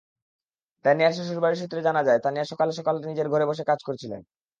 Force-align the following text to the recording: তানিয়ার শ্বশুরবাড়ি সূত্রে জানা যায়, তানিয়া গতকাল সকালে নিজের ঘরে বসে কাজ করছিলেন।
তানিয়ার 0.85 1.15
শ্বশুরবাড়ি 1.17 1.55
সূত্রে 1.57 1.79
জানা 1.87 2.01
যায়, 2.07 2.19
তানিয়া 2.19 2.45
গতকাল 2.45 2.69
সকালে 2.77 2.99
নিজের 3.09 3.27
ঘরে 3.33 3.45
বসে 3.49 3.63
কাজ 3.69 3.79
করছিলেন। 3.87 4.21